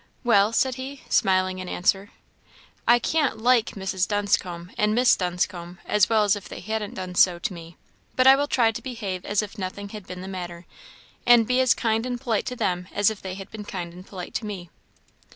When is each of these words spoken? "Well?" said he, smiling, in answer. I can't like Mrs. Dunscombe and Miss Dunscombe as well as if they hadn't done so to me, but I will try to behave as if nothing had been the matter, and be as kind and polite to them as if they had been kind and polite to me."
"Well?" 0.23 0.51
said 0.51 0.77
he, 0.81 1.03
smiling, 1.09 1.59
in 1.59 1.69
answer. 1.69 2.09
I 2.87 2.97
can't 2.97 3.37
like 3.37 3.75
Mrs. 3.75 4.07
Dunscombe 4.07 4.71
and 4.75 4.95
Miss 4.95 5.15
Dunscombe 5.15 5.77
as 5.85 6.09
well 6.09 6.23
as 6.23 6.35
if 6.35 6.49
they 6.49 6.59
hadn't 6.59 6.95
done 6.95 7.13
so 7.13 7.37
to 7.37 7.53
me, 7.53 7.77
but 8.15 8.25
I 8.25 8.35
will 8.35 8.47
try 8.47 8.71
to 8.71 8.81
behave 8.81 9.23
as 9.25 9.43
if 9.43 9.59
nothing 9.59 9.89
had 9.89 10.07
been 10.07 10.21
the 10.21 10.27
matter, 10.27 10.65
and 11.23 11.45
be 11.45 11.61
as 11.61 11.75
kind 11.75 12.03
and 12.07 12.19
polite 12.19 12.47
to 12.47 12.55
them 12.55 12.87
as 12.91 13.11
if 13.11 13.21
they 13.21 13.35
had 13.35 13.51
been 13.51 13.63
kind 13.63 13.93
and 13.93 14.03
polite 14.03 14.33
to 14.33 14.45
me." 14.47 14.71